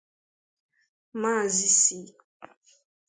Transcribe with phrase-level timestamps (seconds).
[1.21, 1.81] maazị C